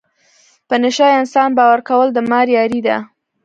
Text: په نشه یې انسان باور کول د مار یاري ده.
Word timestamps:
په 0.67 0.75
نشه 0.83 1.05
یې 1.11 1.17
انسان 1.21 1.49
باور 1.57 1.79
کول 1.89 2.07
د 2.13 2.17
مار 2.29 2.47
یاري 2.57 2.79
ده. 2.87 2.97